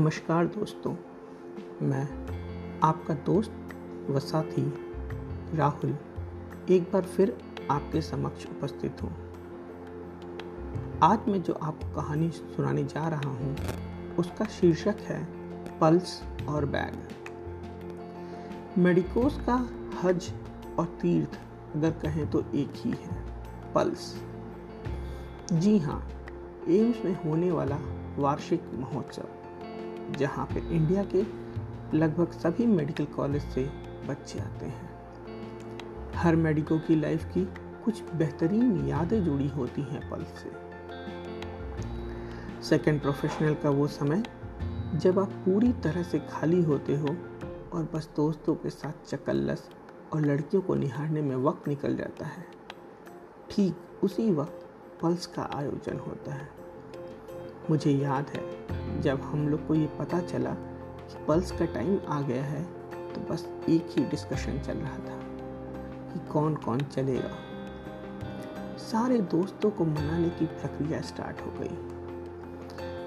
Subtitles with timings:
[0.00, 0.90] नमस्कार दोस्तों,
[1.82, 2.04] मैं
[2.82, 3.74] आपका दोस्त
[4.10, 4.62] व साथी
[5.56, 5.90] राहुल
[6.70, 7.32] एक बार फिर
[7.70, 9.10] आपके समक्ष उपस्थित हूँ।
[11.02, 13.56] आज मैं जो आपको कहानी सुनाने जा रहा हूँ,
[14.18, 15.18] उसका शीर्षक है
[15.80, 16.94] पल्स और बैग।
[18.78, 19.58] मेडिकोस का
[20.02, 20.30] हज
[20.78, 21.38] और तीर्थ
[21.76, 23.18] अगर कहें तो एक ही है,
[23.74, 24.14] पल्स।
[25.52, 26.00] जी हाँ
[26.68, 27.78] एम्स में होने वाला
[28.18, 29.28] वार्षिक महोत्सव।
[30.18, 31.22] जहाँ पे इंडिया के
[31.96, 33.64] लगभग सभी मेडिकल कॉलेज से
[34.08, 34.90] बच्चे आते हैं।
[36.14, 37.44] हर मेडिको की लाइफ की
[37.84, 40.70] कुछ बेहतरीन यादें जुड़ी होती हैं पल से।
[42.62, 44.22] सेकेंड प्रोफेशनल का वो समय,
[44.94, 47.08] जब आप पूरी तरह से खाली होते हो
[47.72, 49.70] और बस दोस्तों के साथ चकल्लस
[50.12, 52.44] और लड़कियों को निहारने में वक्त निकल जाता है।
[53.50, 54.66] ठीक उसी वक्त
[55.02, 56.48] पल्स का आयोजन होता है।
[57.70, 58.42] मुझे याद है,
[59.02, 62.62] जब हम लोग को ये पता चला कि पल्स का टाइम आ गया है
[63.12, 65.18] तो बस एक ही डिस्कशन चल रहा था
[66.12, 67.30] कि कौन कौन चलेगा।
[68.80, 71.76] सारे दोस्तों को मनाने की प्रक्रिया स्टार्ट हो गई।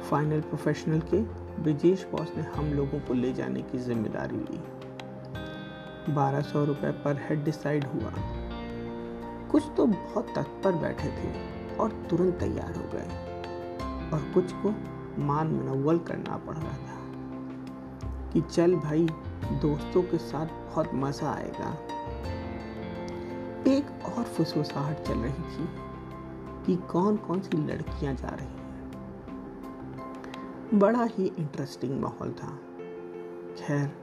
[0.09, 1.22] फाइनल प्रोफेशनल के
[1.61, 4.59] ब्रिजेश बॉस ने हम लोगों को ले जाने की ज़िम्मेदारी ली।
[6.14, 8.14] बारह सौ रुपये पर हेड डिसाइड हुआ।
[9.52, 13.31] कुछ तो बहुत तत्पर बैठे थे और तुरंत तैयार हो गए।
[14.14, 14.73] और कुछ को
[15.23, 17.03] मान मनवल करना पड़ रहा था
[18.31, 19.08] कि चल भाई,
[19.44, 21.78] दोस्तों के साथ बहुत मज़ा आएगा।
[23.67, 25.70] एक और फुसफुसाहट चल रही थी
[26.66, 28.64] कि कौन कौन सी लड़कियाँ जा रही हैं।
[30.73, 32.59] बड़ा ही इंटरेस्टिंग माहौल था।
[33.58, 33.98] खैर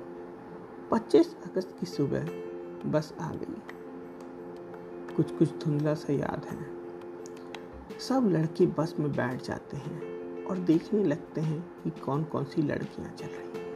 [0.90, 2.28] 25 अगस्त की सुबह
[2.90, 3.62] बस आ गई।
[5.16, 6.79] कुछ कुछ धुंधला सा याद है।
[8.08, 12.62] सब लड़के बस में बैठ जाते हैं और देखने लगते हैं कि कौन कौन सी
[12.62, 13.74] लड़कियाँ चल रही हैं।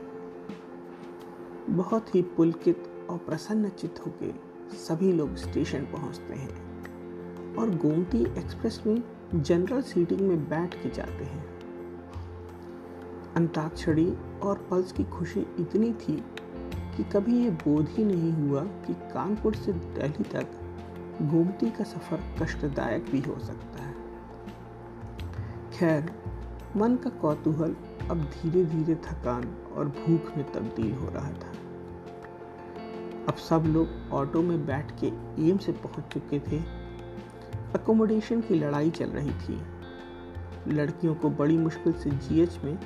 [1.77, 4.41] बहुत ही पुलकित और प्रसन्नचित होकर
[4.77, 9.03] सभी लोग स्टेशन पहुँचते हैं और गोमती एक्सप्रेस में
[9.35, 11.45] जनरल सीटिंग में बैठ के जाते हैं।
[13.37, 16.25] अंताक्षरी और पल्स की खुशी इतनी थी
[16.97, 20.47] कि कभी ये बोध ही नहीं हुआ कि कानपुर से दिल्ली तक
[21.23, 23.94] गोमती का सफ़र कष्टदायक भी हो सकता है।
[25.75, 26.11] खैर,
[26.77, 27.77] मन का कौतूहल
[28.11, 29.45] अब धीरे धीरे थकान
[29.77, 31.53] और भूख में तब्दील हो रहा था।
[33.29, 35.07] अब सब लोग ऑटो में बैठ के
[35.51, 36.59] एम से पहुँच चुके थे।
[37.75, 39.61] अकोमोडेशन की लड़ाई चल रही थी।
[40.69, 42.79] लड़कियों को बड़ी मुश्किल से जीएच में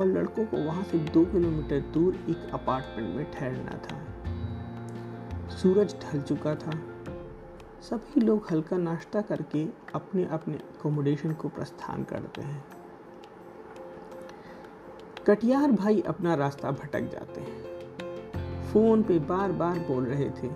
[0.00, 4.00] और लड़कों को वहाँ से दो किलोमीटर दूर एक अपार्टमेंट में ठहरना था।
[5.48, 6.93] सूरज ढल चुका था।
[7.84, 12.64] सभी लोग हल्का नाश्ता करके अपने अपने अकोमोडेशन को प्रस्थान करते हैं।
[15.26, 20.48] कटियार भाई अपना रास्ता भटक जाते हैं। फ़ोन पे बार बार बोल रहे थे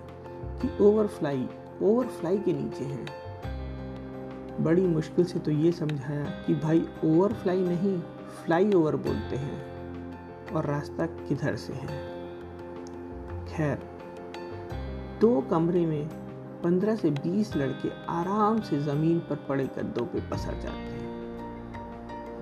[0.61, 1.49] कि ओवरफ्लाई
[1.81, 7.99] ओवरफ्लाई के नीचे हैं। बड़ी मुश्किल से तो ये समझाया कि भाई ओवरफ्लाई नहीं
[8.45, 12.07] फ्लाई ओवर बोलते हैं और रास्ता किधर से है।
[13.45, 13.77] खैर,
[15.21, 16.18] दो कमरे में
[16.63, 21.09] पंद्रह से बीस लड़के आराम से ज़मीन पर पड़े गद्दों पे पसर जाते हैं।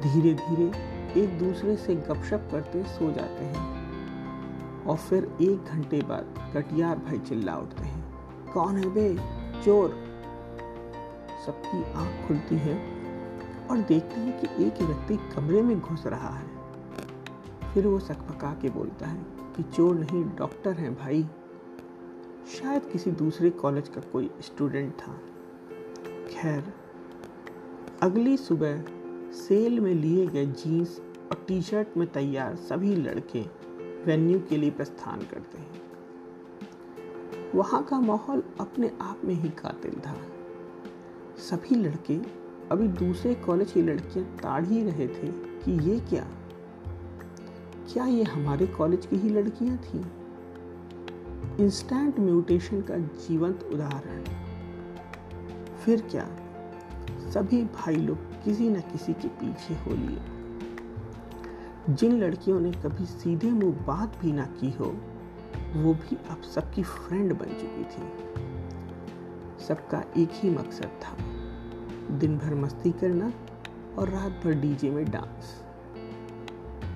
[0.01, 3.77] धीरे धीरे एक दूसरे से गपशप करते सो जाते हैं।
[4.83, 8.05] और फिर एक घंटे बाद कटियार भाई चिल्ला उठते हैं।
[8.53, 9.17] कौन है बे?
[9.65, 9.89] चोर।
[11.45, 12.75] सबकी आँख खुलती है
[13.71, 16.47] और देखते हैं कि एक व्यक्ति कमरे में घुस रहा है।
[17.73, 19.19] फिर वो सकपका के बोलता है
[19.57, 21.27] कि चोर नहीं, डॉक्टर हैं भाई।
[22.47, 25.19] शायद किसी दूसरे कॉलेज का कोई स्टूडेंट था।
[26.29, 26.73] खैर,
[28.01, 28.83] अगली सुबह
[29.31, 33.41] सेल में लिए गए जीन्स और टी शर्ट में तैयार सभी लड़के
[34.05, 35.81] वेन्यू के लिए प्रस्थान करते हैं।
[37.55, 40.15] वहाँ का माहौल अपने आप में ही कातिल था।
[41.37, 42.17] सभी लड़के,
[42.71, 46.27] अभी दूसरे कॉलेज की लड़कियाँ ताड़ ही रहे थे कि ये क्या?
[47.93, 50.05] क्या ये हमारे कॉलेज की ही लड़कियाँ थीं?
[51.59, 54.23] इंस्टेंट म्यूटेशन का जीवंत उदाहरण
[55.85, 56.29] फिर क्या?
[57.31, 60.19] सभी भाई लोग किसी न किसी के पीछे हो लिए।
[61.89, 64.97] जिन लड़कियों ने कभी सीधे मुँह बात भी ना की हो,
[65.75, 68.03] वो भी अब सबकी फ्रेंड बन चुकी थी।
[69.63, 71.17] सबका एक ही मकसद था
[72.17, 73.33] दिन भर मस्ती करना
[73.97, 75.63] और रात भर डीजे में डांस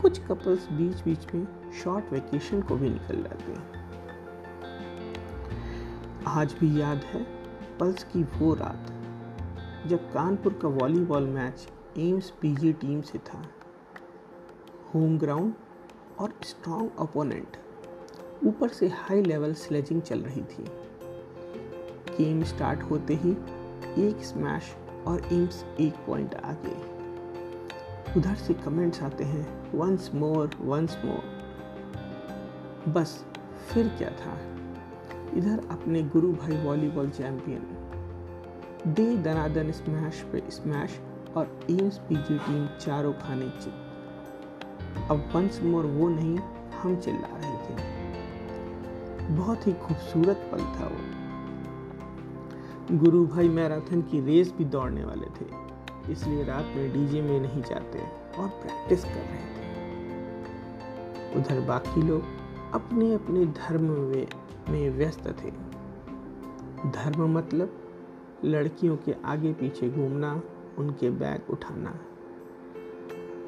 [0.01, 1.47] कुछ कपल्स बीच बीच में
[1.83, 3.81] शॉर्ट वेकेशन को भी निकल जाते हैं।
[6.27, 7.23] आज भी याद है,
[7.77, 8.88] पल्स की वो रात,
[9.88, 13.41] जब कानपुर का volleyball match AIIMS PG team से था।
[14.94, 15.53] होम ग्राउंड
[16.19, 17.57] और स्ट्रॉन्ग अपोनेंट
[18.45, 20.65] ऊपर से हाई लेवल स्लेजिंग चल रही थी।
[22.18, 23.31] गेम स्टार्ट होते ही
[24.07, 24.75] एक स्मैश
[25.07, 26.75] और एम्स एक पॉइंट आगे।
[28.19, 31.23] उधर से कमेंट्स आते हैं, वंस मोर वंस मोर।
[32.91, 33.25] बस,
[33.73, 34.50] फिर क्या था?
[35.38, 37.63] इधर अपने गुरु भाई वॉलीबॉल चैंपियन।
[38.88, 41.00] दे दनादन स्मैश पे स्मैश
[41.38, 43.75] और एम्स पीजी टीम चारों खाने चित
[45.12, 46.38] अब वंस मोर वो नहीं,
[46.74, 47.75] हम चिल्ला रहे थे।
[49.36, 51.01] बहुत ही खूबसूरत पल था वो।
[53.00, 55.45] गुरु भाई मैराथन की रेस भी दौड़ने वाले थे,
[56.12, 58.00] इसलिए रात में डीजे में नहीं जाते
[58.39, 59.63] और प्रैक्टिस कर रहे थे।
[61.39, 62.22] उधर बाकी लोग
[62.74, 64.28] अपने अपने धर्म में
[64.71, 65.51] व्यस्त थे।
[66.91, 67.73] धर्म मतलब
[68.45, 70.41] लड़कियों के आगे पीछे घूमना,
[70.77, 72.00] उनके बैग उठाना।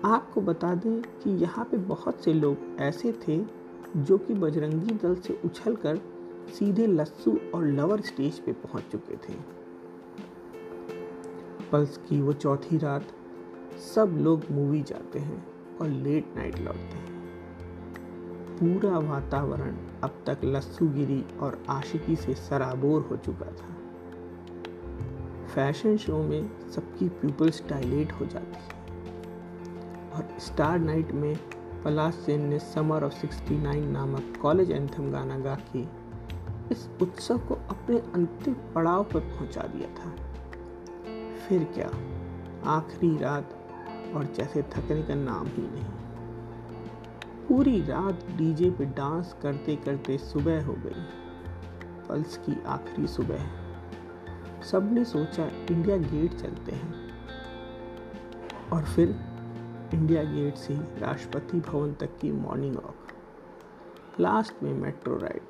[0.06, 3.46] आपको बता दें कि यहाँ पे बहुत से लोग ऐसे थे
[3.98, 5.98] जो कि बजरंगी दल से उछलकर
[6.54, 9.38] सीधे लस्सू और लवर स्टेज पे पहुँच चुके थे।
[11.72, 13.08] पल्स की वो चौथी रात
[13.96, 15.48] सब लोग मूवी जाते हैं
[15.82, 17.14] और लेट नाइट लौटते हैं।
[18.58, 23.74] पूरा वातावरण अब तक लस्सूगिरी और आशिकी से सराबोर हो चुका था।
[25.48, 28.84] फ़ैशन शो में सबकी प्यूपल्स डायलेट हो जाती है।
[30.12, 31.40] और स्टार नाइट में
[31.84, 36.04] पलाश सेन ने समर ऑफ़ 69 नामक कॉलेज एंथम गाना गा के
[36.72, 40.16] इस उत्सव को अपने अंतिम पड़ाव पर पहुँचा दिया था।
[41.48, 41.92] फिर क्या?
[42.66, 43.50] आखिरी रात
[44.16, 46.03] और जैसे थकने का नाम ही नहीं।
[47.54, 51.04] पूरी रात डीजे पे डांस करते करते सुबह हो गई।
[52.10, 53.50] पल्स की आखिरी सुबह।
[54.64, 57.12] सबने सोचा इंडिया गेट चलते हैं।
[58.74, 59.10] और फिर
[59.94, 62.96] इंडिया गेट से राष्ट्रपति भवन तक की मॉर्निंग वॉक
[64.20, 65.42] लास्ट में मेट्रो राइड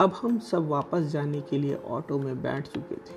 [0.00, 3.14] अब हम सब वापस जाने के लिए ऑटो में बैठ चुके थे।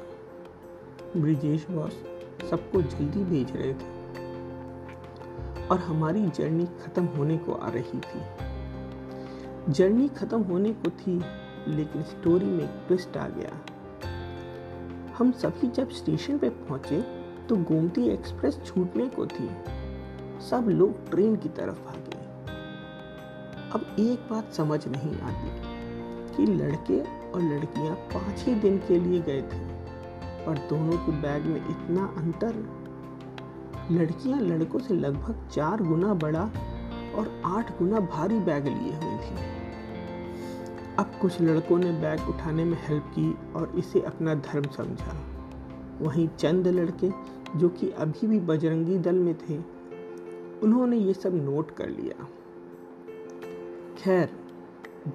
[1.22, 2.04] ब्रिजेश बॉस
[2.50, 4.03] सबको जल्दी भेज रहे थे।
[5.74, 11.22] और हमारी जर्नी खत्म होने को आ रही थी। जर्नी खत्म होने को थी,
[11.68, 13.60] लेकिन स्टोरी में ट्विस्ट आ गया।
[15.18, 17.02] हम सभी जब स्टेशन पे पहुँचे
[17.50, 19.50] तो गोमती एक्सप्रेस छूटने को थी।
[20.50, 22.22] सब लोग ट्रेन की तरफ़ भागे
[23.72, 25.50] अब एक बात समझ नहीं आती
[26.36, 31.46] कि लड़के और लड़कियाँ पाँच ही दिन के लिए गए थे और दोनों के बैग
[31.46, 32.83] में इतना अंतर
[33.94, 36.44] लड़कियाँ लड़कों से लगभग चार गुना बड़ा
[37.16, 39.54] और आठ गुना भारी बैग लिए हुए थी।
[41.00, 45.22] अब कुछ लड़कों ने बैग उठाने में हेल्प की और इसे अपना धर्म समझा।
[46.02, 47.10] वहीं चंद लड़के,
[47.56, 49.58] जो कि अभी भी बजरंगी दल में थे,
[50.64, 52.28] उन्होंने ये सब नोट कर लिया।
[53.98, 54.30] खैर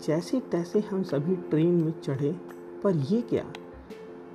[0.06, 2.36] जैसे तैसे हम सभी ट्रेन में चढ़े,
[2.82, 3.44] पर ये क्या?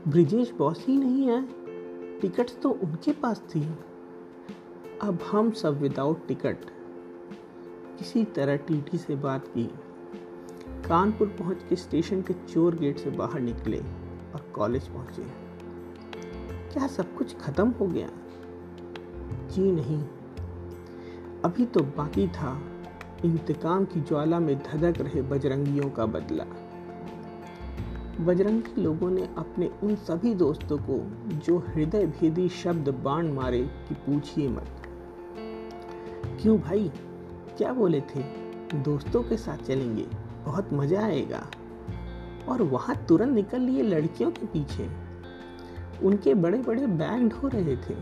[0.07, 1.47] ब्रिजेश बॉस ही नहीं है?
[2.19, 3.67] टिकट्स तो उनके पास थी।
[5.03, 6.57] अब हम सब विदाउट टिकट
[7.97, 9.63] किसी तरह टीटी से बात की.
[10.87, 13.79] कानपुर पहुँच के स्टेशन के चोर गेट से बाहर निकले
[14.33, 15.23] और कॉलेज पहुँचे.
[16.73, 18.09] क्या सब कुछ खत्म हो गया?
[19.49, 20.03] जी नहीं.
[21.45, 22.61] अभी तो बाकी था.
[23.25, 26.45] इंतकाम की ज्वाला में धधक रहे बजरंगियों का बदला.
[28.25, 33.93] बजरंगी लोगों ने अपने उन सभी दोस्तों को जो हृदय भेदी शब्द बाण मारे कि
[33.93, 34.79] पूछिए मत.
[36.43, 36.91] क्यों भाई?
[37.57, 38.19] क्या बोले थे?
[38.73, 40.05] दोस्तों के साथ चलेंगे,
[40.45, 41.47] बहुत मज़ा आएगा।
[42.49, 44.89] और वहाँ तुरंत निकल लिए लड़कियों के पीछे।
[46.03, 47.95] उनके बड़े बड़े बैग ढो रहे थे।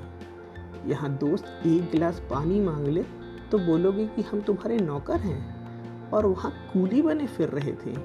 [0.86, 3.04] यहाँ दोस्त एक गिलास पानी मांग ले
[3.52, 5.62] तो बोलोगे कि हम तुम्हारे नौकर हैं।
[6.10, 7.98] और वहाँ कूली बने फिर रहे थे।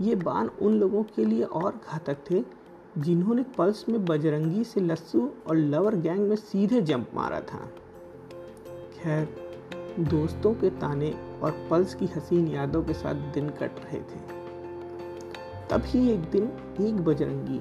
[0.00, 2.44] ये बान उन लोगों के लिए और घातक थे,
[2.98, 7.68] जिन्होंने पल्स में बजरंगी से लस्सू और लवर गैंग में सीधे जंप मारा था।
[9.04, 9.28] खैर
[10.00, 14.20] दोस्तों के ताने और पल्स की हसीन यादों के साथ दिन कट रहे थे।
[15.70, 16.44] तभी एक दिन
[16.80, 17.60] एक बजरंगी,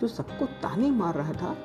[0.00, 1.56] जो सबको ताने मार रहा था,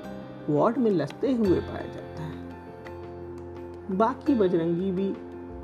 [0.50, 5.14] वार्ड में लसते हुए पाया जाता है। बाकी बजरंगी भी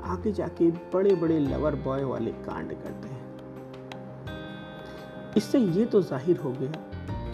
[0.04, 3.20] आगे जाके बड़े बड़े लवर बॉय वाले कांड करते हैं।
[5.36, 6.72] इससे ये तो ज़ाहिर हो गया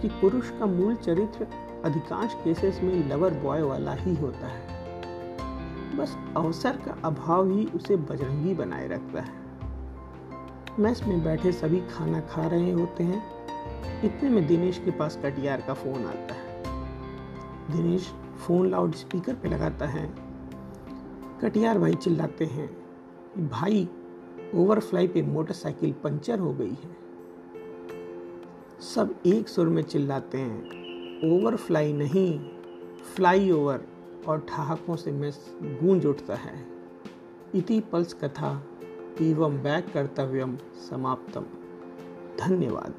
[0.01, 1.47] कि पुरुष का मूल चरित्र
[1.85, 4.78] अधिकांश केसेस में लवर बॉय वाला ही होता है।
[5.99, 9.33] बस अवसर का अभाव ही उसे बजरंगी बनाए रखता है।
[10.79, 13.23] मैस में बैठे सभी खाना खा रहे होते हैं।
[14.03, 16.63] इतने में दिनेश के पास कटियार का फ़ोन आता है।
[17.71, 18.13] दिनेश
[18.47, 20.15] फ़ोन लाउड स्पीकर पे लगाता है।
[21.41, 22.77] कटियार भाई चिल्लाते हैं,
[23.49, 23.89] भाई,
[24.55, 26.97] ओवरफ्लाई पे मोटरसाइकिल पंचर हो गई है।
[28.79, 30.61] सब एक सुर में चिल्लाते हैं,
[31.31, 32.51] ओवरफ्लाई नहीं
[33.15, 33.81] फ्लाई ओवर
[34.27, 36.65] और ठहाकों से मैं गूंज उठता है।
[37.55, 38.63] इति पल्स कथा
[39.21, 40.57] एवं बैक कर्तव्यम
[40.89, 41.45] समाप्तम।
[42.39, 42.93] धन्यवाद।